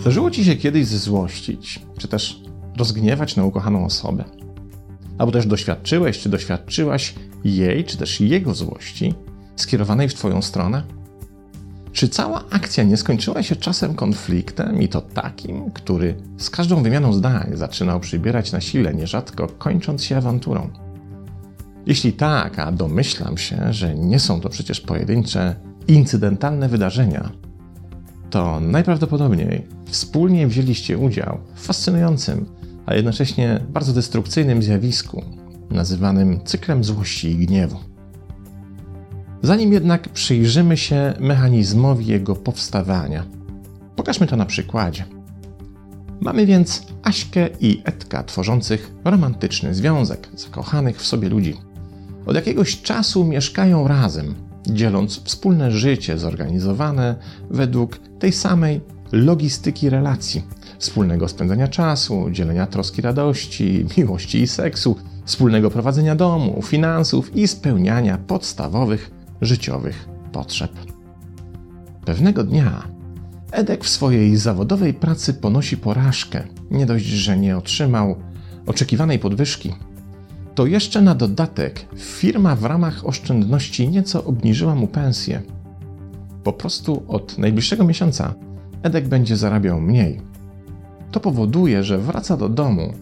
Zdarzyło 0.00 0.30
ci 0.30 0.44
się 0.44 0.56
kiedyś 0.56 0.86
zezłościć, 0.86 1.80
czy 1.98 2.08
też 2.08 2.40
rozgniewać 2.76 3.36
na 3.36 3.44
ukochaną 3.44 3.84
osobę? 3.84 4.24
Albo 5.18 5.32
też 5.32 5.46
doświadczyłeś, 5.46 6.18
czy 6.18 6.28
doświadczyłaś 6.28 7.14
jej, 7.44 7.84
czy 7.84 7.96
też 7.96 8.20
jego 8.20 8.54
złości 8.54 9.14
skierowanej 9.56 10.08
w 10.08 10.14
twoją 10.14 10.42
stronę? 10.42 10.82
Czy 11.92 12.08
cała 12.08 12.44
akcja 12.50 12.84
nie 12.84 12.96
skończyła 12.96 13.42
się 13.42 13.56
czasem 13.56 13.94
konfliktem 13.94 14.82
i 14.82 14.88
to 14.88 15.00
takim, 15.00 15.70
który 15.70 16.14
z 16.36 16.50
każdą 16.50 16.82
wymianą 16.82 17.12
zdań 17.12 17.50
zaczynał 17.54 18.00
przybierać 18.00 18.52
na 18.52 18.60
sile, 18.60 18.94
nierzadko 18.94 19.48
kończąc 19.48 20.04
się 20.04 20.16
awanturą? 20.16 20.70
Jeśli 21.86 22.12
tak, 22.12 22.58
a 22.58 22.72
domyślam 22.72 23.38
się, 23.38 23.72
że 23.72 23.94
nie 23.94 24.18
są 24.18 24.40
to 24.40 24.48
przecież 24.48 24.80
pojedyncze, 24.80 25.56
incydentalne 25.88 26.68
wydarzenia, 26.68 27.32
to 28.30 28.60
najprawdopodobniej 28.60 29.66
wspólnie 29.86 30.46
wzięliście 30.46 30.98
udział 30.98 31.38
w 31.54 31.60
fascynującym, 31.66 32.46
a 32.86 32.94
jednocześnie 32.94 33.60
bardzo 33.68 33.92
destrukcyjnym 33.92 34.62
zjawisku, 34.62 35.22
nazywanym 35.70 36.40
cyklem 36.44 36.84
złości 36.84 37.30
i 37.30 37.46
gniewu. 37.46 37.91
Zanim 39.42 39.72
jednak 39.72 40.08
przyjrzymy 40.08 40.76
się 40.76 41.14
mechanizmowi 41.20 42.06
jego 42.06 42.36
powstawania, 42.36 43.24
pokażmy 43.96 44.26
to 44.26 44.36
na 44.36 44.46
przykładzie. 44.46 45.04
Mamy 46.20 46.46
więc 46.46 46.86
Aśkę 47.02 47.48
i 47.60 47.82
Edka 47.84 48.24
tworzących 48.24 48.92
romantyczny 49.04 49.74
związek 49.74 50.28
zakochanych 50.34 50.96
w 51.00 51.06
sobie 51.06 51.28
ludzi. 51.28 51.54
Od 52.26 52.36
jakiegoś 52.36 52.82
czasu 52.82 53.24
mieszkają 53.24 53.88
razem, 53.88 54.34
dzieląc 54.66 55.22
wspólne 55.24 55.70
życie 55.70 56.18
zorganizowane 56.18 57.14
według 57.50 57.98
tej 57.98 58.32
samej 58.32 58.80
logistyki 59.12 59.90
relacji, 59.90 60.42
wspólnego 60.78 61.28
spędzania 61.28 61.68
czasu, 61.68 62.30
dzielenia 62.30 62.66
troski 62.66 63.02
radości, 63.02 63.86
miłości 63.96 64.40
i 64.40 64.46
seksu, 64.46 64.96
wspólnego 65.24 65.70
prowadzenia 65.70 66.14
domu, 66.14 66.62
finansów 66.62 67.36
i 67.36 67.48
spełniania 67.48 68.18
podstawowych 68.18 69.21
życiowych 69.42 70.08
potrzeb. 70.32 70.72
Pewnego 72.04 72.44
dnia 72.44 72.82
Edek 73.50 73.84
w 73.84 73.88
swojej 73.88 74.36
zawodowej 74.36 74.94
pracy 74.94 75.34
ponosi 75.34 75.76
porażkę. 75.76 76.42
Nie 76.70 76.86
dość, 76.86 77.06
że 77.06 77.36
nie 77.36 77.56
otrzymał 77.56 78.16
oczekiwanej 78.66 79.18
podwyżki, 79.18 79.72
to 80.54 80.66
jeszcze 80.66 81.02
na 81.02 81.14
dodatek 81.14 81.86
firma 81.96 82.56
w 82.56 82.64
ramach 82.64 83.06
oszczędności 83.06 83.88
nieco 83.88 84.24
obniżyła 84.24 84.74
mu 84.74 84.86
pensję. 84.86 85.42
Po 86.44 86.52
prostu 86.52 87.02
od 87.08 87.38
najbliższego 87.38 87.84
miesiąca 87.84 88.34
Edek 88.82 89.08
będzie 89.08 89.36
zarabiał 89.36 89.80
mniej. 89.80 90.20
To 91.10 91.20
powoduje, 91.20 91.84
że 91.84 91.98
wraca 91.98 92.36
do 92.36 92.48
domu 92.48 92.92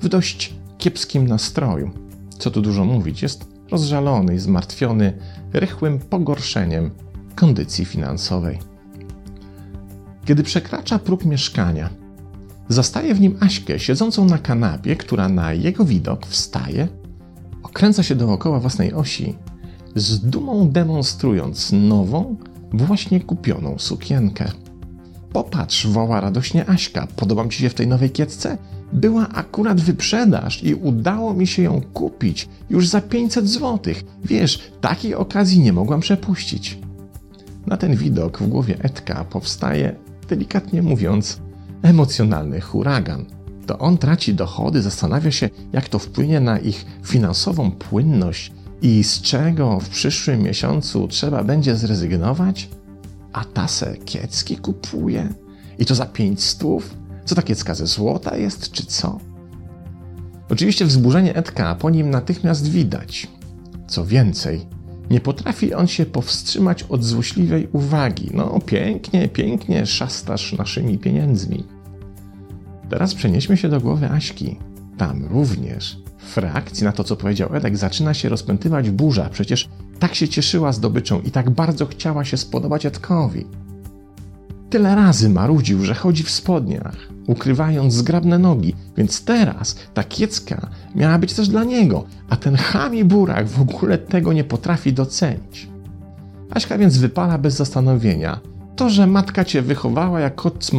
w 0.00 0.08
dość 0.08 0.54
kiepskim 0.78 1.26
nastroju. 1.26 1.90
Co 2.38 2.50
tu 2.50 2.62
dużo 2.62 2.84
mówić, 2.84 3.22
jest 3.22 3.48
rozżalony 3.70 4.34
i 4.34 4.38
zmartwiony 4.38 5.12
rychłym 5.52 5.98
pogorszeniem 5.98 6.90
kondycji 7.34 7.84
finansowej. 7.84 8.58
Kiedy 10.24 10.42
przekracza 10.42 10.98
próg 10.98 11.24
mieszkania, 11.24 11.90
zastaje 12.68 13.14
w 13.14 13.20
nim 13.20 13.36
Aśkę 13.40 13.78
siedzącą 13.78 14.24
na 14.24 14.38
kanapie, 14.38 14.96
która 14.96 15.28
na 15.28 15.52
jego 15.52 15.84
widok 15.84 16.26
wstaje, 16.26 16.88
okręca 17.62 18.02
się 18.02 18.14
dookoła 18.14 18.60
własnej 18.60 18.92
osi, 18.92 19.34
z 19.94 20.20
dumą 20.20 20.68
demonstrując 20.70 21.72
nową, 21.72 22.36
właśnie 22.72 23.20
kupioną 23.20 23.78
sukienkę. 23.78 24.52
Popatrz, 25.32 25.86
woła 25.86 26.20
radośnie 26.20 26.68
Aśka, 26.68 27.06
podoba 27.16 27.48
ci 27.48 27.58
się 27.58 27.68
w 27.68 27.74
tej 27.74 27.86
nowej 27.86 28.10
kiecce? 28.10 28.58
Była 28.92 29.28
akurat 29.28 29.80
wyprzedaż 29.80 30.64
i 30.64 30.74
udało 30.74 31.34
mi 31.34 31.46
się 31.46 31.62
ją 31.62 31.80
kupić 31.92 32.48
już 32.70 32.88
za 32.88 33.00
500 33.00 33.48
zł. 33.48 33.94
Wiesz, 34.24 34.70
takiej 34.80 35.14
okazji 35.14 35.60
nie 35.60 35.72
mogłam 35.72 36.00
przepuścić. 36.00 36.78
Na 37.66 37.76
ten 37.76 37.96
widok 37.96 38.38
w 38.38 38.48
głowie 38.48 38.76
Edka 38.82 39.24
powstaje, 39.24 39.96
delikatnie 40.28 40.82
mówiąc, 40.82 41.40
emocjonalny 41.82 42.60
huragan. 42.60 43.24
To 43.66 43.78
on 43.78 43.98
traci 43.98 44.34
dochody, 44.34 44.82
zastanawia 44.82 45.30
się, 45.30 45.50
jak 45.72 45.88
to 45.88 45.98
wpłynie 45.98 46.40
na 46.40 46.58
ich 46.58 46.86
finansową 47.02 47.70
płynność 47.70 48.52
i 48.82 49.04
z 49.04 49.20
czego 49.20 49.80
w 49.80 49.88
przyszłym 49.88 50.42
miesiącu 50.42 51.08
trzeba 51.08 51.44
będzie 51.44 51.76
zrezygnować? 51.76 52.68
A 53.32 53.44
tasę 53.44 53.96
kiecki 54.04 54.56
kupuje? 54.56 55.28
I 55.78 55.86
to 55.86 55.94
za 55.94 56.06
pięć 56.06 56.42
stów? 56.42 56.94
Co 57.30 57.36
ta 57.36 57.42
kiecka 57.42 57.74
ze 57.74 57.86
złota 57.86 58.36
jest, 58.36 58.70
czy 58.70 58.86
co? 58.86 59.18
Oczywiście 60.48 60.84
wzburzenie 60.84 61.34
Edka 61.34 61.74
po 61.74 61.90
nim 61.90 62.10
natychmiast 62.10 62.70
widać. 62.70 63.28
Co 63.86 64.06
więcej, 64.06 64.66
nie 65.10 65.20
potrafi 65.20 65.74
on 65.74 65.86
się 65.86 66.06
powstrzymać 66.06 66.82
od 66.82 67.04
złośliwej 67.04 67.68
uwagi. 67.72 68.30
No, 68.34 68.58
pięknie, 68.66 69.28
pięknie 69.28 69.86
szastasz 69.86 70.52
naszymi 70.52 70.98
pieniędzmi. 70.98 71.64
Teraz 72.88 73.14
przenieśmy 73.14 73.56
się 73.56 73.68
do 73.68 73.80
głowy 73.80 74.10
Aśki. 74.10 74.58
Tam 74.98 75.24
również 75.24 75.98
w 76.18 76.36
reakcji 76.36 76.84
na 76.84 76.92
to, 76.92 77.04
co 77.04 77.16
powiedział 77.16 77.54
Edek, 77.54 77.76
zaczyna 77.76 78.14
się 78.14 78.28
rozpętywać 78.28 78.90
burza. 78.90 79.28
Przecież 79.28 79.68
tak 79.98 80.14
się 80.14 80.28
cieszyła 80.28 80.72
zdobyczą 80.72 81.20
i 81.20 81.30
tak 81.30 81.50
bardzo 81.50 81.86
chciała 81.86 82.24
się 82.24 82.36
spodobać 82.36 82.86
Edkowi. 82.86 83.46
Tyle 84.70 84.94
razy 84.94 85.28
marudził, 85.28 85.84
że 85.84 85.94
chodzi 85.94 86.22
w 86.22 86.30
spodniach, 86.30 86.96
ukrywając 87.26 87.94
zgrabne 87.94 88.38
nogi, 88.38 88.74
więc 88.96 89.24
teraz 89.24 89.76
ta 89.94 90.04
kiecka 90.04 90.68
miała 90.94 91.18
być 91.18 91.34
też 91.34 91.48
dla 91.48 91.64
niego, 91.64 92.04
a 92.28 92.36
ten 92.36 92.56
chami 92.56 93.04
burak 93.04 93.48
w 93.48 93.60
ogóle 93.60 93.98
tego 93.98 94.32
nie 94.32 94.44
potrafi 94.44 94.92
docenić. 94.92 95.68
Aśka 96.50 96.78
więc 96.78 96.98
wypala 96.98 97.38
bez 97.38 97.54
zastanowienia. 97.54 98.40
To, 98.76 98.90
że 98.90 99.06
matka 99.06 99.44
cię 99.44 99.62
wychowała 99.62 100.20
jak 100.20 100.34
kot 100.34 100.70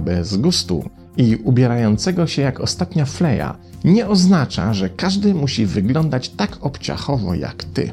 bez 0.00 0.36
gustu 0.36 0.90
i 1.16 1.36
ubierającego 1.36 2.26
się 2.26 2.42
jak 2.42 2.60
ostatnia 2.60 3.04
fleja, 3.04 3.56
nie 3.84 4.08
oznacza, 4.08 4.74
że 4.74 4.88
każdy 4.88 5.34
musi 5.34 5.66
wyglądać 5.66 6.28
tak 6.28 6.56
obciachowo 6.60 7.34
jak 7.34 7.64
ty. 7.64 7.90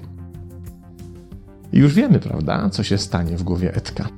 Już 1.74 1.94
wiemy, 1.94 2.20
prawda, 2.20 2.70
co 2.70 2.84
się 2.84 2.98
stanie 2.98 3.38
w 3.38 3.44
głowie 3.44 3.76
Edka. 3.76 4.10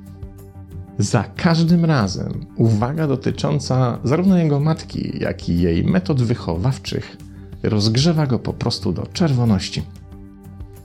Za 0.98 1.24
każdym 1.36 1.84
razem 1.84 2.46
uwaga 2.56 3.06
dotycząca 3.06 3.98
zarówno 4.04 4.38
jego 4.38 4.60
matki, 4.60 5.12
jak 5.20 5.48
i 5.48 5.60
jej 5.60 5.84
metod 5.84 6.22
wychowawczych 6.22 7.16
rozgrzewa 7.62 8.26
go 8.26 8.38
po 8.38 8.52
prostu 8.52 8.92
do 8.92 9.06
czerwoności. 9.06 9.82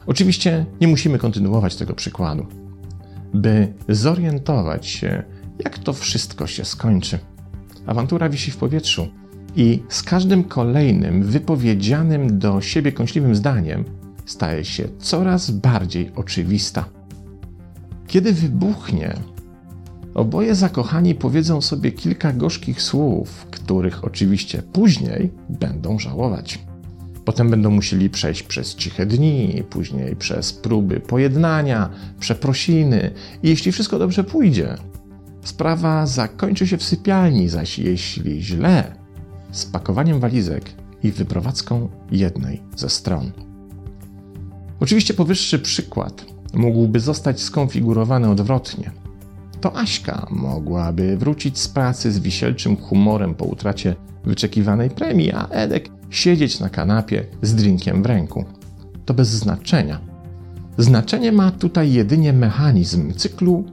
Oczywiście 0.07 0.66
nie 0.81 0.88
musimy 0.88 1.17
kontynuować 1.17 1.75
tego 1.75 1.93
przykładu, 1.93 2.45
by 3.33 3.73
zorientować 3.89 4.88
się, 4.88 5.23
jak 5.59 5.79
to 5.79 5.93
wszystko 5.93 6.47
się 6.47 6.66
skończy. 6.66 7.19
Awantura 7.85 8.29
wisi 8.29 8.51
w 8.51 8.57
powietrzu 8.57 9.07
i 9.55 9.83
z 9.89 10.03
każdym 10.03 10.43
kolejnym 10.43 11.23
wypowiedzianym 11.23 12.39
do 12.39 12.61
siebie 12.61 12.91
kąśliwym 12.91 13.35
zdaniem 13.35 13.85
staje 14.25 14.66
się 14.66 14.83
coraz 14.99 15.51
bardziej 15.51 16.11
oczywista. 16.16 16.85
Kiedy 18.07 18.33
wybuchnie, 18.33 19.13
oboje 20.16 20.56
zakochani 20.56 21.16
powiedzą 21.16 21.62
sobie 21.62 21.92
kilka 21.92 22.34
gorzkich 22.34 22.81
słów, 22.81 23.46
których 23.52 24.03
oczywiście 24.03 24.62
później 24.62 25.31
będą 25.50 26.00
żałować. 26.00 26.59
Potem 27.26 27.50
będą 27.50 27.72
musieli 27.72 28.09
przejść 28.09 28.44
przez 28.44 28.76
ciche 28.76 29.06
dni, 29.06 29.64
później 29.70 30.16
przez 30.16 30.53
próby 30.53 31.00
pojednania, 31.00 31.90
przeprosiny 32.20 33.12
i 33.44 33.50
jeśli 33.50 33.72
wszystko 33.72 34.00
dobrze 34.00 34.23
pójdzie, 34.23 34.76
sprawa 35.44 36.06
zakończy 36.06 36.68
się 36.68 36.78
w 36.78 36.84
sypialni, 36.84 37.50
zaś 37.50 37.79
jeśli 37.79 38.44
źle, 38.44 38.96
z 39.52 39.66
pakowaniem 39.66 40.20
walizek 40.20 40.64
i 41.03 41.11
wyprowadzką 41.11 41.90
jednej 42.11 42.61
ze 42.76 42.90
stron. 42.90 43.32
Oczywiście 44.79 45.14
powyższy 45.14 45.59
przykład 45.59 46.26
mógłby 46.53 47.00
zostać 47.00 47.41
skonfigurowany 47.41 48.29
odwrotnie. 48.29 49.04
To 49.66 49.78
Aśka 49.78 50.28
mogłaby 50.29 51.17
wrócić 51.17 51.59
z 51.59 51.67
pracy 51.67 52.12
z 52.12 52.20
wisielczym 52.20 52.78
humorem 52.78 53.35
po 53.35 53.46
utracie 53.46 53.96
wyczekiwanej 54.23 54.90
premii, 54.90 55.32
a 55.32 55.47
Edek 55.47 55.90
siedzieć 56.09 56.59
na 56.59 56.70
kanapie 56.70 57.26
z 57.41 57.56
drinkiem 57.56 58.03
w 58.03 58.06
ręku. 58.06 58.46
To 59.06 59.14
bez 59.14 59.28
znaczenia. 59.28 60.00
Znaczenie 60.78 61.32
ma 61.32 61.52
tutaj 61.52 61.94
jedynie 61.94 62.34
mechanizm 62.34 63.14
cyklu 63.14 63.66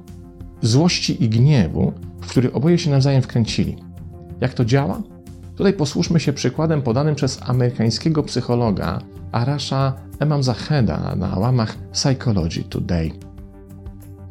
złości 0.62 1.24
i 1.24 1.28
gniewu, 1.28 1.92
w 2.20 2.26
który 2.26 2.52
oboje 2.52 2.78
się 2.78 2.90
nawzajem 2.90 3.22
wkręcili. 3.22 3.76
Jak 4.40 4.54
to 4.54 4.64
działa? 4.64 5.02
Tutaj 5.56 5.72
posłuszmy 5.72 6.20
się 6.20 6.32
przykładem 6.32 6.82
podanym 6.82 7.14
przez 7.14 7.38
amerykańskiego 7.42 8.22
psychologa 8.22 8.98
Arasha 9.32 9.92
Emamzaheda 10.18 11.14
na 11.16 11.38
łamach 11.38 11.76
Psychology 11.92 12.64
Today. 12.64 13.31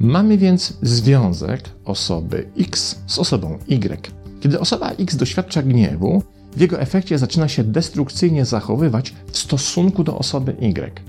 Mamy 0.04 0.38
więc 0.38 0.74
związek 0.82 1.70
osoby 1.86 2.50
X 2.60 3.00
z 3.08 3.20
osobą 3.20 3.58
Y. 3.68 4.12
Kiedy 4.40 4.60
osoba 4.60 4.90
X 4.90 5.16
doświadcza 5.16 5.62
gniewu, 5.62 6.24
w 6.56 6.62
jego 6.62 6.80
efekcie 6.80 7.18
zaczyna 7.18 7.48
się 7.48 7.64
destrukcyjnie 7.64 8.46
zachowywać 8.46 9.14
w 9.32 9.38
stosunku 9.38 10.04
do 10.04 10.18
osoby 10.18 10.56
Y. 10.60 11.02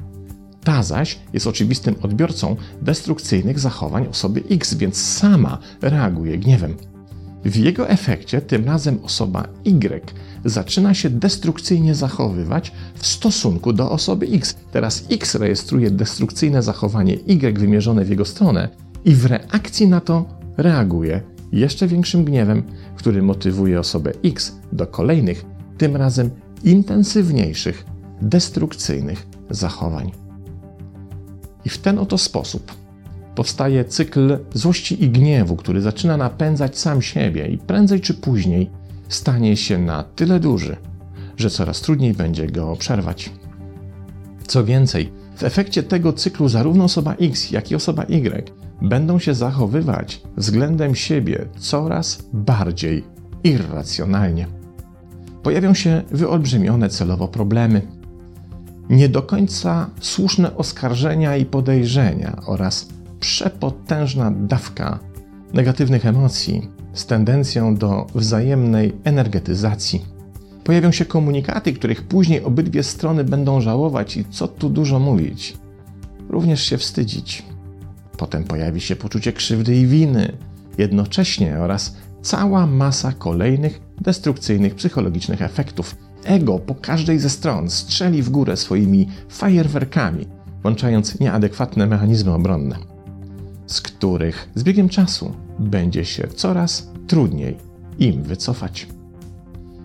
Ta 0.64 0.82
zaś 0.82 1.18
jest 1.32 1.46
oczywistym 1.46 1.94
odbiorcą 2.02 2.56
destrukcyjnych 2.82 3.58
zachowań 3.58 4.06
osoby 4.06 4.42
X, 4.50 4.74
więc 4.74 4.96
sama 5.02 5.58
reaguje 5.82 6.38
gniewem. 6.38 6.76
W 7.44 7.56
jego 7.56 7.88
efekcie 7.88 8.40
tym 8.40 8.64
razem 8.64 8.98
osoba 9.02 9.48
Y 9.64 10.12
zaczyna 10.44 10.94
się 10.94 11.10
destrukcyjnie 11.10 11.94
zachowywać 11.94 12.72
w 12.94 13.06
stosunku 13.06 13.72
do 13.72 13.90
osoby 13.90 14.26
X. 14.26 14.56
Teraz 14.72 15.04
X 15.10 15.34
rejestruje 15.34 15.90
destrukcyjne 15.90 16.62
zachowanie 16.62 17.14
Y 17.14 17.58
wymierzone 17.58 18.04
w 18.04 18.10
jego 18.10 18.24
stronę 18.24 18.68
i 19.04 19.14
w 19.14 19.26
reakcji 19.26 19.88
na 19.88 20.00
to 20.00 20.24
reaguje 20.56 21.20
jeszcze 21.52 21.86
większym 21.86 22.24
gniewem, 22.24 22.62
który 22.96 23.22
motywuje 23.22 23.80
osobę 23.80 24.12
X 24.24 24.56
do 24.72 24.86
kolejnych, 24.86 25.44
tym 25.78 25.96
razem 25.96 26.30
intensywniejszych, 26.64 27.84
destrukcyjnych 28.22 29.26
zachowań. 29.50 30.12
I 31.64 31.68
w 31.68 31.78
ten 31.78 31.98
oto 31.98 32.18
sposób 32.18 32.81
powstaje 33.34 33.84
cykl 33.84 34.38
złości 34.54 35.04
i 35.04 35.10
gniewu, 35.10 35.56
który 35.56 35.80
zaczyna 35.80 36.16
napędzać 36.16 36.78
sam 36.78 37.02
siebie 37.02 37.46
i 37.46 37.58
prędzej 37.58 38.00
czy 38.00 38.14
później 38.14 38.70
stanie 39.08 39.56
się 39.56 39.78
na 39.78 40.02
tyle 40.02 40.40
duży, 40.40 40.76
że 41.36 41.50
coraz 41.50 41.80
trudniej 41.80 42.14
będzie 42.14 42.46
go 42.46 42.76
przerwać. 42.76 43.30
Co 44.46 44.64
więcej, 44.64 45.12
w 45.36 45.42
efekcie 45.42 45.82
tego 45.82 46.12
cyklu 46.12 46.48
zarówno 46.48 46.84
osoba 46.84 47.14
X, 47.14 47.50
jak 47.50 47.70
i 47.70 47.74
osoba 47.74 48.04
Y 48.04 48.52
będą 48.82 49.18
się 49.18 49.34
zachowywać 49.34 50.22
względem 50.36 50.94
siebie 50.94 51.46
coraz 51.58 52.24
bardziej 52.32 53.04
irracjonalnie. 53.44 54.46
Pojawią 55.42 55.74
się 55.74 56.02
wyolbrzymione 56.10 56.88
celowo 56.88 57.28
problemy, 57.28 57.82
nie 58.90 59.08
do 59.08 59.22
końca 59.22 59.90
słuszne 60.00 60.56
oskarżenia 60.56 61.36
i 61.36 61.44
podejrzenia 61.44 62.36
oraz 62.46 62.88
przepotężna 63.22 64.30
dawka 64.30 64.98
negatywnych 65.52 66.06
emocji 66.06 66.68
z 66.92 67.06
tendencją 67.06 67.76
do 67.76 68.06
wzajemnej 68.14 68.92
energetyzacji. 69.04 70.04
Pojawią 70.64 70.92
się 70.92 71.04
komunikaty, 71.04 71.72
których 71.72 72.02
później 72.02 72.44
obydwie 72.44 72.82
strony 72.82 73.24
będą 73.24 73.60
żałować 73.60 74.16
i 74.16 74.24
co 74.24 74.48
tu 74.48 74.70
dużo 74.70 74.98
mówić, 74.98 75.56
również 76.28 76.62
się 76.62 76.78
wstydzić. 76.78 77.42
Potem 78.16 78.44
pojawi 78.44 78.80
się 78.80 78.96
poczucie 78.96 79.32
krzywdy 79.32 79.76
i 79.76 79.86
winy, 79.86 80.32
jednocześnie 80.78 81.58
oraz 81.58 81.96
cała 82.22 82.66
masa 82.66 83.12
kolejnych 83.12 83.80
destrukcyjnych 84.00 84.74
psychologicznych 84.74 85.42
efektów. 85.42 85.96
Ego 86.24 86.58
po 86.58 86.74
każdej 86.74 87.18
ze 87.18 87.30
stron 87.30 87.70
strzeli 87.70 88.22
w 88.22 88.30
górę 88.30 88.56
swoimi 88.56 89.08
fajerwerkami, 89.28 90.26
włączając 90.62 91.20
nieadekwatne 91.20 91.86
mechanizmy 91.86 92.34
obronne, 92.34 92.91
z 93.72 93.80
których 93.80 94.48
z 94.54 94.62
biegiem 94.62 94.88
czasu 94.88 95.32
będzie 95.58 96.04
się 96.04 96.28
coraz 96.28 96.90
trudniej 97.06 97.56
im 97.98 98.22
wycofać. 98.22 98.86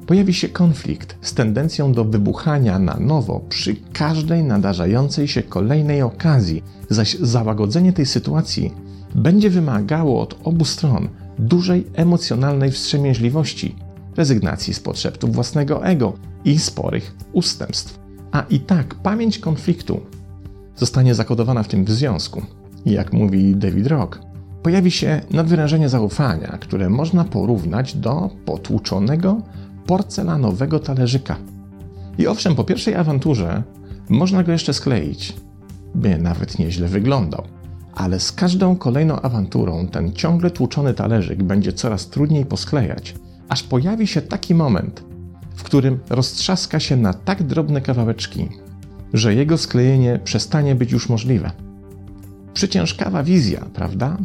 Pojawi 0.08 0.34
się 0.34 0.50
konflikt 0.50 1.16
z 1.22 1.34
tendencją 1.34 1.92
do 1.92 2.06
wybuchania 2.06 2.80
na 2.80 2.98
nowo 3.00 3.40
przy 3.50 3.76
każdej 3.94 4.44
nadarzającej 4.44 5.28
się 5.28 5.44
kolejnej 5.44 6.02
okazji, 6.02 6.64
zaś 6.90 7.18
załagodzenie 7.20 7.94
tej 7.94 8.06
sytuacji 8.06 8.74
będzie 9.16 9.50
wymagało 9.50 10.22
od 10.22 10.40
obu 10.44 10.66
stron 10.66 11.10
dużej 11.40 11.88
emocjonalnej 11.94 12.72
wstrzemięźliwości, 12.72 13.76
rezygnacji 14.18 14.74
z 14.74 14.80
potrzebów 14.80 15.34
własnego 15.34 15.86
ego 15.86 16.14
i 16.46 16.60
sporych 16.60 17.16
ustępstw. 17.34 18.00
A 18.32 18.42
i 18.42 18.60
tak 18.60 18.96
pamięć 18.96 19.40
konfliktu 19.40 20.02
zostanie 20.76 21.16
zakodowana 21.16 21.64
w 21.64 21.68
tym 21.68 21.88
związku. 21.88 22.42
Jak 22.86 23.14
mówi 23.14 23.56
David 23.56 23.88
Rock, 23.88 24.20
pojawi 24.64 24.92
się 24.92 25.22
nadwyrężenie 25.32 25.90
zaufania, 25.90 26.58
które 26.62 26.90
można 26.90 27.24
porównać 27.24 27.98
do 27.98 28.30
potłuczonego 28.46 29.42
porcelanowego 29.86 30.80
talerzyka. 30.80 31.38
I 32.18 32.28
owszem, 32.28 32.56
po 32.56 32.64
pierwszej 32.64 32.96
awanturze 32.96 33.64
można 34.10 34.44
go 34.44 34.52
jeszcze 34.52 34.74
skleić, 34.74 35.34
by 35.96 36.18
nawet 36.18 36.60
nieźle 36.60 36.88
wyglądał. 36.88 37.44
Ale 37.96 38.20
z 38.20 38.32
każdą 38.32 38.76
kolejną 38.76 39.22
awanturą 39.22 39.88
ten 39.88 40.14
ciągle 40.14 40.52
tłuczony 40.52 40.94
talerzyk 40.94 41.44
będzie 41.44 41.74
coraz 41.74 42.08
trudniej 42.08 42.46
posklejać, 42.46 43.16
aż 43.50 43.64
pojawi 43.64 44.08
się 44.08 44.22
taki 44.22 44.56
moment, 44.56 45.04
w 45.56 45.64
którym 45.64 46.00
roztrzaska 46.10 46.80
się 46.80 46.98
na 46.98 47.14
tak 47.14 47.44
drobne 47.44 47.82
kawałeczki, 47.82 48.50
że 49.14 49.36
jego 49.36 49.58
sklejenie 49.58 50.20
przestanie 50.24 50.76
być 50.76 50.92
już 50.92 51.10
możliwe. 51.10 51.52
Przyciężkawa 52.58 53.24
wizja, 53.24 53.66
prawda? 53.74 54.18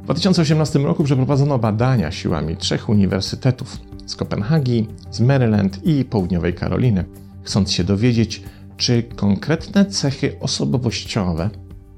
W 0.00 0.04
2018 0.04 0.78
roku 0.78 1.04
przeprowadzono 1.04 1.58
badania 1.58 2.10
siłami 2.10 2.56
trzech 2.56 2.88
uniwersytetów 2.88 3.76
z 4.06 4.16
Kopenhagi, 4.16 4.88
z 5.10 5.20
Maryland 5.20 5.86
i 5.86 6.04
Południowej 6.04 6.54
Karoliny, 6.54 7.04
chcąc 7.42 7.72
się 7.72 7.84
dowiedzieć, 7.84 8.42
czy 8.76 9.02
konkretne 9.02 9.86
cechy 9.86 10.36
osobowościowe, 10.40 11.50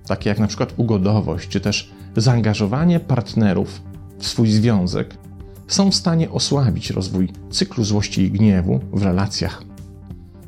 takie 0.07 0.29
jak 0.29 0.39
na 0.39 0.47
przykład 0.47 0.75
ugodowość, 0.77 1.49
czy 1.49 1.61
też 1.61 1.93
zaangażowanie 2.17 3.01
partnerów 3.01 3.83
w 4.19 4.27
swój 4.27 4.51
związek, 4.51 5.15
są 5.69 5.91
w 5.91 5.95
stanie 5.95 6.31
osłabić 6.31 6.91
rozwój 6.91 7.29
cyklu 7.51 7.85
złości 7.85 8.23
i 8.23 8.31
gniewu 8.31 8.81
w 8.93 9.03
relacjach. 9.03 9.63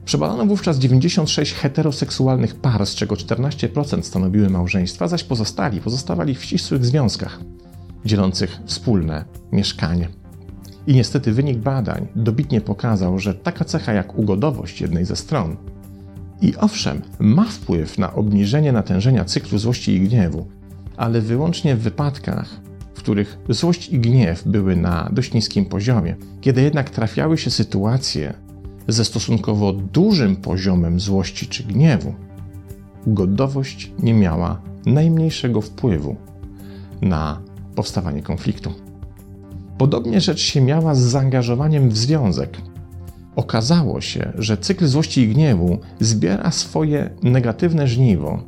Przebadano 0.07 0.47
wówczas 0.47 0.79
96 0.79 1.55
heteroseksualnych 1.55 2.55
par, 2.55 2.87
z 2.87 2.95
czego 2.95 3.15
14% 3.15 4.03
stanowiły 4.03 4.51
małżeństwa, 4.51 5.09
zaś 5.09 5.25
pozostali 5.25 5.81
pozostawali 5.81 6.35
w 6.35 6.45
ścisłych 6.45 6.85
związkach, 6.85 7.41
dzielących 8.05 8.59
wspólne 8.67 9.25
mieszkanie. 9.53 10.09
I 10.87 10.95
niestety 10.95 11.33
wynik 11.33 11.59
badań 11.59 12.07
dobitnie 12.17 12.61
pokazał, 12.61 13.19
że 13.19 13.35
taka 13.35 13.65
cecha 13.65 13.93
jak 13.93 14.19
ugodowość 14.19 14.81
jednej 14.81 15.05
ze 15.05 15.17
stron 15.17 15.57
i 16.41 16.57
owszem, 16.57 17.03
ma 17.19 17.45
wpływ 17.45 17.99
na 17.99 18.15
obniżenie 18.15 18.73
natężenia 18.73 19.25
cyklu 19.25 19.59
złości 19.59 19.93
i 19.93 20.01
gniewu, 20.01 20.47
ale 20.97 21.21
wyłącznie 21.21 21.77
w 21.77 21.81
wypadkach, 21.81 22.61
w 22.95 22.99
których 22.99 23.39
złość 23.49 23.89
i 23.89 23.99
gniew 23.99 24.49
były 24.49 24.77
na 24.77 25.09
dość 25.13 25.33
niskim 25.33 25.65
poziomie. 25.65 26.17
Kiedy 26.41 26.63
jednak 26.63 26.91
trafiały 26.91 27.39
się 27.39 27.51
sytuacje 27.51 28.46
ze 28.89 29.05
stosunkowo 29.05 29.73
dużym 29.73 30.37
poziomem 30.37 31.01
złości 31.01 31.47
czy 31.47 31.65
gniewu, 31.65 32.15
ugodowość 33.07 33.93
nie 33.99 34.15
miała 34.15 34.63
najmniejszego 34.87 35.61
wpływu 35.61 36.17
na 37.03 37.41
powstawanie 37.75 38.23
konfliktu. 38.23 38.73
Podobnie 39.79 40.21
rzecz 40.21 40.41
się 40.41 40.61
miała 40.61 40.95
z 40.95 40.99
zaangażowaniem 40.99 41.91
w 41.91 41.97
związek. 41.97 42.59
Okazało 43.37 44.01
się, 44.01 44.33
że 44.39 44.57
cykl 44.57 44.87
złości 44.87 45.21
i 45.21 45.29
gniewu 45.29 45.79
zbiera 46.01 46.51
swoje 46.51 47.11
negatywne 47.23 47.89
żniwo 47.89 48.43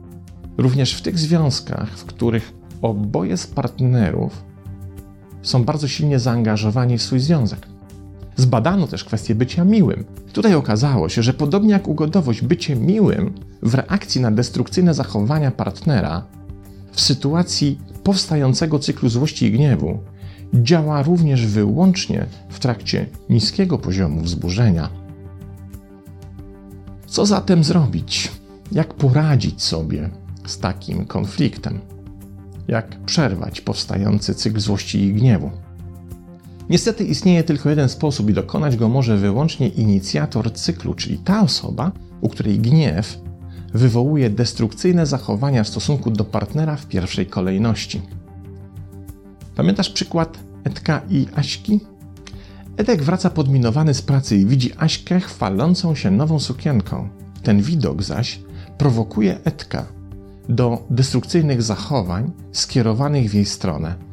również 0.59 0.95
w 0.95 1.03
tych 1.03 1.19
związkach, 1.19 1.99
w 1.99 2.05
których 2.05 2.55
oboje 2.83 3.37
z 3.37 3.47
partnerów 3.47 4.45
są 5.43 5.65
bardzo 5.65 5.89
silnie 5.89 6.19
zaangażowani 6.19 6.99
w 6.99 7.03
swój 7.03 7.21
związek. 7.21 7.67
Zbadano 8.39 8.87
też 8.87 9.05
kwestię 9.05 9.35
bycia 9.35 9.65
miłym. 9.65 10.05
Tutaj 10.33 10.55
okazało 10.55 11.09
się, 11.09 11.23
że 11.23 11.35
podobnie 11.35 11.71
jak 11.71 11.89
ugodowość, 11.89 12.43
bycie 12.43 12.77
miłym 12.77 13.35
w 13.63 13.75
reakcji 13.75 14.21
na 14.21 14.31
destrukcyjne 14.31 14.95
zachowania 14.95 15.51
partnera 15.51 16.27
w 16.93 17.01
sytuacji 17.01 17.79
powstającego 18.05 18.79
cyklu 18.79 19.09
złości 19.09 19.47
i 19.47 19.53
gniewu 19.53 19.99
działa 20.55 21.03
również 21.03 21.47
wyłącznie 21.47 22.27
w 22.49 22.59
trakcie 22.59 23.07
niskiego 23.31 23.79
poziomu 23.79 24.21
wzburzenia. 24.21 24.89
Co 27.07 27.27
zatem 27.27 27.65
zrobić? 27.65 28.31
Jak 28.73 28.95
poradzić 28.95 29.63
sobie 29.63 30.11
z 30.47 30.59
takim 30.59 31.07
konfliktem? 31.07 31.81
Jak 32.69 33.05
przerwać 33.05 33.61
powstający 33.61 34.35
cykl 34.35 34.61
złości 34.61 35.03
i 35.03 35.15
gniewu? 35.15 35.51
Niestety 36.71 37.05
istnieje 37.05 37.45
tylko 37.45 37.71
jeden 37.71 37.89
sposób 37.89 38.31
i 38.31 38.35
dokonać 38.35 38.77
go 38.77 38.89
może 38.89 39.17
wyłącznie 39.17 39.69
inicjator 39.69 40.53
cyklu, 40.53 40.95
czyli 40.95 41.19
ta 41.19 41.43
osoba, 41.43 41.93
u 42.21 42.29
której 42.29 42.59
gniew 42.59 43.19
wywołuje 43.75 44.31
destrukcyjne 44.31 45.07
zachowania 45.07 45.65
w 45.65 45.69
stosunku 45.69 46.11
do 46.11 46.25
partnera 46.25 46.77
w 46.77 46.87
pierwszej 46.87 47.27
kolejności. 47.27 48.03
Pamiętasz 49.57 49.91
przykład 49.91 50.39
Edka 50.65 51.03
i 51.11 51.27
Aśki? 51.35 51.81
Edek 52.77 53.03
wraca 53.03 53.31
podminowany 53.31 53.95
z 53.95 54.03
pracy 54.03 54.37
i 54.37 54.47
widzi 54.47 54.73
Aśkę 54.77 55.21
chwalącą 55.21 55.95
się 55.95 56.11
nową 56.11 56.41
sukienką. 56.41 57.09
Ten 57.43 57.63
widok 57.63 58.03
zaś 58.03 58.41
prowokuje 58.79 59.39
Edka 59.45 59.87
do 60.49 60.87
destrukcyjnych 60.91 61.63
zachowań 61.63 62.31
skierowanych 62.53 63.31
w 63.31 63.35
jej 63.35 63.45
stronę. 63.45 64.08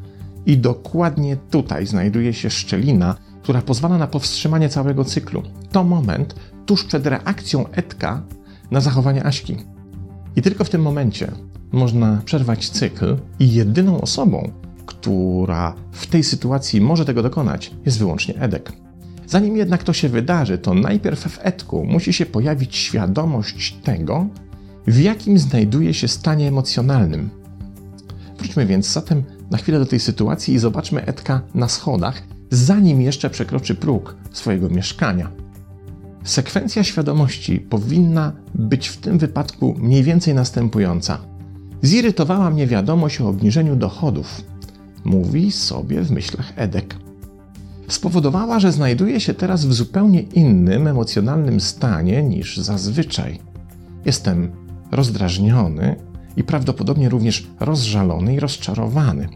I 0.45 0.57
dokładnie 0.57 1.37
tutaj 1.37 1.85
znajduje 1.87 2.33
się 2.33 2.49
szczelina, 2.49 3.15
która 3.43 3.61
pozwala 3.61 3.97
na 3.97 4.07
powstrzymanie 4.07 4.69
całego 4.69 5.05
cyklu. 5.05 5.43
To 5.71 5.83
moment 5.83 6.35
tuż 6.65 6.83
przed 6.83 7.07
reakcją 7.07 7.69
Edka 7.71 8.21
na 8.71 8.81
zachowanie 8.81 9.23
Aśki. 9.23 9.57
I 10.35 10.41
tylko 10.41 10.63
w 10.63 10.69
tym 10.69 10.81
momencie 10.81 11.31
można 11.71 12.21
przerwać 12.25 12.69
cykl 12.69 13.17
i 13.39 13.53
jedyną 13.53 14.01
osobą, 14.01 14.51
która 14.85 15.73
w 15.91 16.07
tej 16.07 16.23
sytuacji 16.23 16.81
może 16.81 17.05
tego 17.05 17.23
dokonać, 17.23 17.71
jest 17.85 17.99
wyłącznie 17.99 18.35
Edek. 18.35 18.71
Zanim 19.27 19.57
jednak 19.57 19.83
to 19.83 19.93
się 19.93 20.09
wydarzy, 20.09 20.57
to 20.57 20.73
najpierw 20.73 21.19
w 21.19 21.39
Edku 21.41 21.85
musi 21.85 22.13
się 22.13 22.25
pojawić 22.25 22.75
świadomość 22.75 23.77
tego, 23.83 24.27
w 24.87 24.99
jakim 24.99 25.39
znajduje 25.39 25.93
się 25.93 26.07
stanie 26.07 26.47
emocjonalnym. 26.47 27.29
Wróćmy 28.37 28.65
więc 28.65 28.93
zatem 28.93 29.23
na 29.51 29.57
chwilę 29.57 29.79
do 29.79 29.85
tej 29.85 29.99
sytuacji 29.99 30.53
i 30.53 30.59
zobaczmy 30.59 31.05
Edka 31.05 31.41
na 31.53 31.69
schodach, 31.69 32.23
zanim 32.51 33.01
jeszcze 33.01 33.29
przekroczy 33.29 33.75
próg 33.75 34.15
swojego 34.31 34.69
mieszkania. 34.69 35.31
Sekwencja 36.23 36.83
świadomości 36.83 37.59
powinna 37.59 38.31
być 38.55 38.87
w 38.87 38.97
tym 38.97 39.17
wypadku 39.17 39.75
mniej 39.77 40.03
więcej 40.03 40.33
następująca. 40.33 41.17
Zirytowała 41.81 42.49
mnie 42.49 42.67
wiadomość 42.67 43.21
o 43.21 43.29
obniżeniu 43.29 43.75
dochodów, 43.75 44.41
mówi 45.03 45.51
sobie 45.51 46.01
w 46.01 46.11
myślach 46.11 46.53
Edek. 46.55 46.95
Spowodowała, 47.87 48.59
że 48.59 48.71
znajduje 48.71 49.19
się 49.19 49.33
teraz 49.33 49.65
w 49.65 49.73
zupełnie 49.73 50.21
innym 50.21 50.87
emocjonalnym 50.87 51.59
stanie 51.59 52.23
niż 52.23 52.57
zazwyczaj. 52.57 53.39
Jestem 54.05 54.51
rozdrażniony 54.91 55.95
i 56.37 56.43
prawdopodobnie 56.43 57.09
również 57.09 57.47
rozżalony 57.59 58.33
i 58.33 58.39
rozczarowany. 58.39 59.27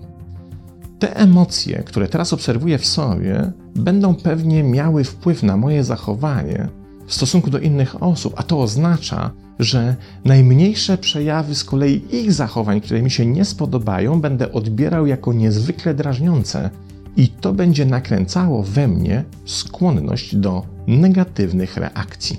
Te 1.00 1.18
emocje, 1.18 1.84
które 1.86 2.08
teraz 2.08 2.34
obserwuję 2.34 2.78
w 2.78 2.86
sobie, 2.86 3.52
będą 3.76 4.16
pewnie 4.16 4.64
miały 4.64 5.04
wpływ 5.04 5.44
na 5.44 5.58
moje 5.58 5.84
zachowanie 5.84 6.70
w 7.08 7.14
stosunku 7.14 7.50
do 7.50 7.60
innych 7.60 8.04
osób, 8.04 8.34
a 8.38 8.44
to 8.44 8.62
oznacza, 8.62 9.32
że 9.60 9.96
najmniejsze 10.26 10.98
przejawy 10.98 11.56
z 11.56 11.64
kolei 11.64 12.02
ich 12.12 12.34
zachowań, 12.34 12.82
które 12.82 13.02
mi 13.02 13.12
się 13.12 13.26
nie 13.26 13.46
spodobają, 13.46 14.22
będę 14.22 14.52
odbierał 14.52 15.08
jako 15.08 15.34
niezwykle 15.34 15.94
drażniące 15.94 16.70
i 17.18 17.28
to 17.28 17.54
będzie 17.54 17.86
nakręcało 17.86 18.64
we 18.64 18.88
mnie 18.88 19.24
skłonność 19.46 20.36
do 20.36 20.66
negatywnych 20.88 21.78
reakcji. 21.78 22.38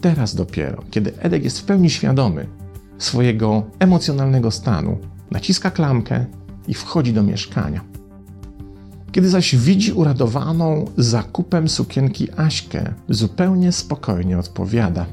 Teraz 0.00 0.34
dopiero, 0.34 0.82
kiedy 0.90 1.12
Edek 1.18 1.44
jest 1.44 1.60
w 1.60 1.64
pełni 1.64 1.90
świadomy 1.90 2.46
swojego 2.98 3.62
emocjonalnego 3.78 4.50
stanu, 4.50 4.98
naciska 5.30 5.70
klamkę 5.70 6.24
i 6.68 6.74
wchodzi 6.74 7.12
do 7.12 7.22
mieszkania. 7.22 7.80
Kiedy 9.12 9.28
zaś 9.28 9.56
widzi 9.56 9.92
uradowaną 9.92 10.84
zakupem 10.96 11.68
sukienki 11.68 12.28
Aśkę, 12.36 12.94
zupełnie 13.08 13.72
spokojnie 13.72 14.38
odpowiada: 14.38 15.06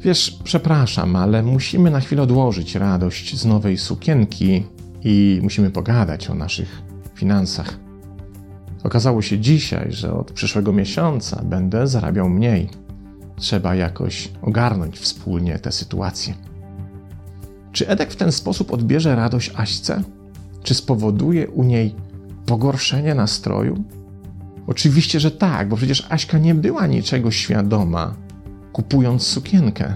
Wiesz, 0.00 0.38
przepraszam, 0.44 1.16
ale 1.16 1.42
musimy 1.42 1.90
na 1.90 2.00
chwilę 2.00 2.22
odłożyć 2.22 2.74
radość 2.74 3.36
z 3.36 3.44
nowej 3.44 3.78
sukienki 3.78 4.64
i 5.04 5.40
musimy 5.42 5.70
pogadać 5.70 6.30
o 6.30 6.34
naszych 6.34 6.82
finansach. 7.14 7.78
Okazało 8.84 9.22
się 9.22 9.38
dzisiaj, 9.38 9.92
że 9.92 10.14
od 10.14 10.32
przyszłego 10.32 10.72
miesiąca 10.72 11.42
będę 11.44 11.86
zarabiał 11.86 12.28
mniej. 12.28 12.68
Trzeba 13.40 13.74
jakoś 13.74 14.32
ogarnąć 14.42 14.98
wspólnie 14.98 15.58
tę 15.58 15.72
sytuację. 15.72 16.34
Czy 17.72 17.88
Edek 17.88 18.12
w 18.12 18.16
ten 18.16 18.32
sposób 18.32 18.72
odbierze 18.72 19.16
radość 19.16 19.52
Aśce? 19.56 20.02
Czy 20.62 20.74
spowoduje 20.74 21.48
u 21.48 21.64
niej 21.64 21.94
pogorszenie 22.46 23.14
nastroju? 23.14 23.84
Oczywiście, 24.66 25.20
że 25.20 25.30
tak, 25.30 25.68
bo 25.68 25.76
przecież 25.76 26.06
Aśka 26.08 26.38
nie 26.38 26.54
była 26.54 26.86
niczego 26.86 27.30
świadoma, 27.30 28.14
kupując 28.72 29.22
sukienkę. 29.22 29.94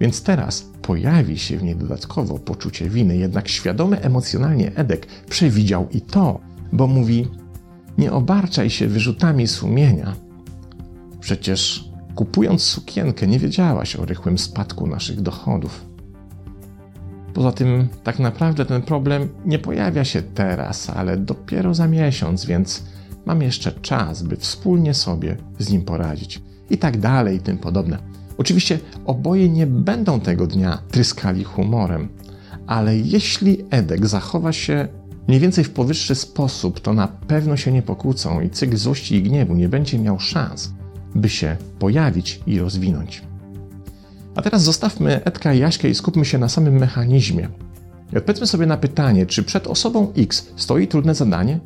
Więc 0.00 0.22
teraz 0.22 0.70
pojawi 0.82 1.38
się 1.38 1.58
w 1.58 1.62
niej 1.62 1.76
dodatkowo 1.76 2.38
poczucie 2.38 2.90
winy, 2.90 3.16
jednak 3.16 3.48
świadomy 3.48 4.00
emocjonalnie 4.00 4.74
Edek 4.74 5.06
przewidział 5.28 5.88
i 5.90 6.00
to, 6.00 6.40
bo 6.72 6.86
mówi: 6.86 7.28
Nie 7.98 8.12
obarczaj 8.12 8.70
się 8.70 8.88
wyrzutami 8.88 9.46
sumienia. 9.46 10.14
Przecież 11.20 11.90
kupując 12.16 12.62
sukienkę 12.62 13.26
nie 13.26 13.38
wiedziałaś 13.38 13.96
o 13.96 14.04
rychłym 14.04 14.38
spadku 14.38 14.86
naszych 14.86 15.20
dochodów. 15.20 15.86
Poza 17.34 17.52
tym, 17.52 17.88
tak 18.04 18.18
naprawdę 18.18 18.66
ten 18.66 18.82
problem 18.82 19.28
nie 19.44 19.58
pojawia 19.58 20.04
się 20.04 20.22
teraz, 20.22 20.90
ale 20.90 21.16
dopiero 21.16 21.74
za 21.74 21.88
miesiąc, 21.88 22.44
więc 22.44 22.82
mam 23.26 23.42
jeszcze 23.42 23.72
czas, 23.72 24.22
by 24.22 24.36
wspólnie 24.36 24.94
sobie 24.94 25.36
z 25.58 25.70
nim 25.70 25.82
poradzić. 25.82 26.42
I 26.70 26.78
tak 26.78 27.00
dalej, 27.00 27.36
i 27.36 27.40
tym 27.40 27.58
podobne. 27.58 27.98
Oczywiście 28.38 28.78
oboje 29.04 29.48
nie 29.48 29.66
będą 29.66 30.20
tego 30.20 30.46
dnia 30.46 30.78
tryskali 30.90 31.44
humorem, 31.44 32.08
ale 32.66 32.98
jeśli 32.98 33.64
Edek 33.70 34.06
zachowa 34.06 34.52
się 34.52 34.88
mniej 35.28 35.40
więcej 35.40 35.64
w 35.64 35.70
powyższy 35.70 36.14
sposób, 36.14 36.80
to 36.80 36.92
na 36.92 37.08
pewno 37.08 37.56
się 37.56 37.72
nie 37.72 37.82
pokłócą 37.82 38.40
i 38.40 38.50
cykl 38.50 38.76
złości 38.76 39.14
i 39.14 39.22
gniewu 39.22 39.54
nie 39.54 39.68
będzie 39.68 39.98
miał 39.98 40.20
szans, 40.20 40.72
by 41.16 41.28
się 41.28 41.56
pojawić 41.78 42.40
i 42.46 42.58
rozwinąć. 42.58 43.22
A 44.34 44.42
teraz 44.42 44.62
zostawmy 44.62 45.24
Edka 45.24 45.54
i 45.54 45.58
Jaśkę 45.58 45.88
i 45.88 45.94
skupmy 45.94 46.24
się 46.24 46.38
na 46.38 46.48
samym 46.48 46.74
mechanizmie. 46.74 47.48
I 48.12 48.16
odpowiedzmy 48.16 48.46
sobie 48.46 48.66
na 48.66 48.76
pytanie, 48.76 49.26
czy 49.26 49.42
przed 49.42 49.66
osobą 49.66 50.12
X 50.16 50.46
stoi 50.56 50.88
trudne 50.88 51.14
zadanie? 51.14 51.60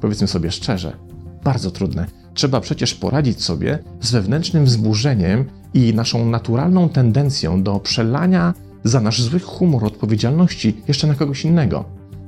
Powiedzmy 0.00 0.28
sobie 0.28 0.50
szczerze, 0.50 0.96
bardzo 1.44 1.70
trudne. 1.70 2.06
Trzeba 2.34 2.60
przecież 2.60 2.94
poradzić 2.94 3.44
sobie 3.44 3.78
z 4.00 4.10
wewnętrznym 4.10 4.64
wzburzeniem 4.64 5.44
i 5.74 5.94
naszą 5.94 6.26
naturalną 6.26 6.88
tendencją 6.88 7.62
do 7.62 7.80
przelania 7.80 8.54
za 8.84 9.00
nasz 9.00 9.22
zły 9.22 9.40
humor 9.40 9.84
odpowiedzialności 9.84 10.82
jeszcze 10.88 11.06
na 11.06 11.14
kogoś 11.14 11.44
innego. 11.44 11.84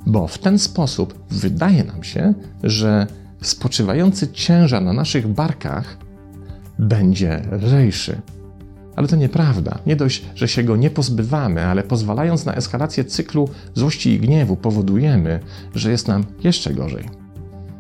Bo 0.07 0.27
w 0.27 0.39
ten 0.39 0.59
sposób 0.59 1.25
wydaje 1.31 1.85
nam 1.85 2.05
się, 2.05 2.35
że 2.63 3.07
spoczywający 3.43 4.29
ciężar 4.29 4.83
na 4.83 4.93
naszych 4.93 5.29
barkach 5.29 5.97
będzie 6.81 7.43
lżejszy. 7.63 8.21
Ale 8.97 9.09
to 9.09 9.17
nieprawda. 9.17 9.79
Nie 9.87 9.97
dość, 9.97 10.25
że 10.35 10.49
się 10.49 10.63
go 10.63 10.77
nie 10.77 10.91
pozbywamy, 10.91 11.67
ale 11.67 11.83
pozwalając 11.83 12.45
na 12.45 12.55
eskalację 12.55 13.05
cyklu 13.05 13.49
złości 13.75 14.11
i 14.11 14.21
gniewu, 14.21 14.57
powodujemy, 14.57 15.41
że 15.75 15.91
jest 15.91 16.09
nam 16.09 16.25
jeszcze 16.45 16.75
gorzej. 16.75 17.05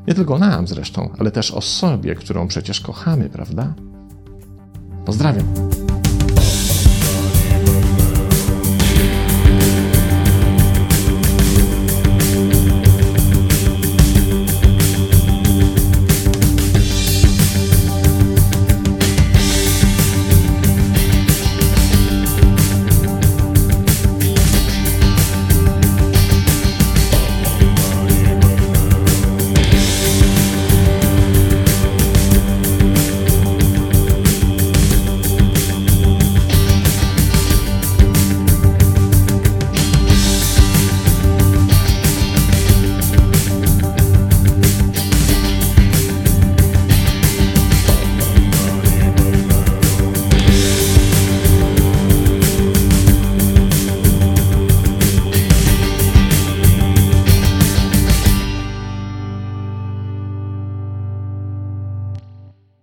Nie 0.09 0.14
tylko 0.14 0.38
nam 0.38 0.66
zresztą, 0.66 1.11
ale 1.19 1.30
też 1.30 1.50
osobie, 1.50 2.14
którą 2.14 2.49
przecież 2.49 2.80
kochamy, 2.80 3.28
prawda? 3.28 3.75
Pozdrawiam. 5.04 5.47